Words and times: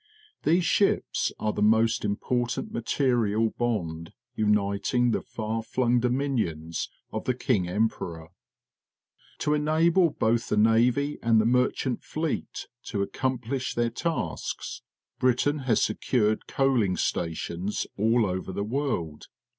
These 0.41 0.65
ships 0.65 1.31
are 1.37 1.53
the 1.53 1.61
most 1.61 2.03
important 2.03 2.71
material 2.71 3.51
bond 3.51 4.13
uniting 4.33 5.11
the 5.11 5.21
far 5.21 5.61
flung 5.61 5.99
dominions 5.99 6.89
of 7.13 7.25
the 7.25 7.35
King 7.35 7.67
Emperor. 7.69 8.29
To 9.41 9.53
enable 9.53 10.09
both 10.09 10.49
the 10.49 10.57
navy 10.57 11.19
and 11.21 11.39
the 11.39 11.45
mer 11.45 11.69
chant 11.69 12.01
fleet 12.03 12.65
to 12.85 13.03
accomplish 13.03 13.75
their 13.75 13.91
tasks, 13.91 14.81
Brit 15.19 15.45
ain 15.45 15.59
has 15.69 15.83
secured 15.83 16.47
coaling 16.47 16.97
stations 16.97 17.85
all 17.95 18.25
over 18.25 18.51
the 18.51 18.63
world. 18.63 19.27